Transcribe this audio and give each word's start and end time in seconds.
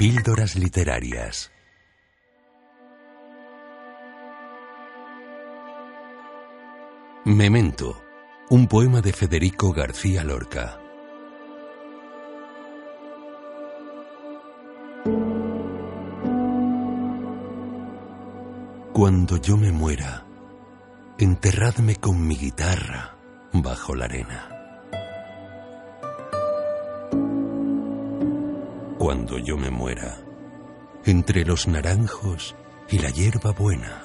Píldoras 0.00 0.56
literarias. 0.56 1.52
Memento, 7.26 8.02
un 8.48 8.66
poema 8.66 9.02
de 9.02 9.12
Federico 9.12 9.74
García 9.74 10.24
Lorca. 10.24 10.80
Cuando 18.94 19.36
yo 19.36 19.58
me 19.58 19.70
muera, 19.70 20.24
enterradme 21.18 21.96
con 21.96 22.26
mi 22.26 22.36
guitarra 22.36 23.18
bajo 23.52 23.94
la 23.94 24.06
arena. 24.06 24.59
Cuando 29.00 29.38
yo 29.38 29.56
me 29.56 29.70
muera, 29.70 30.18
entre 31.06 31.46
los 31.46 31.66
naranjos 31.66 32.54
y 32.90 32.98
la 32.98 33.08
hierba 33.08 33.50
buena. 33.52 34.02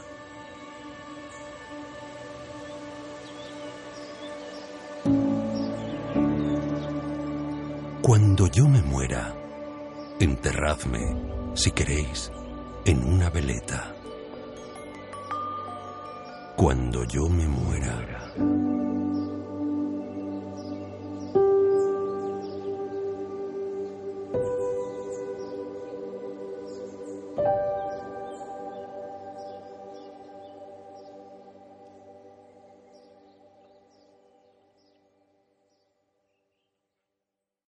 Cuando 8.02 8.48
yo 8.48 8.70
me 8.70 8.82
muera, 8.82 9.36
enterradme, 10.22 11.54
si 11.56 11.72
queréis, 11.72 12.32
en 12.86 13.04
una 13.04 13.30
veleta. 13.30 13.94
Cuando 16.56 17.04
yo 17.04 17.28
me 17.28 17.50
muera, 17.50 18.15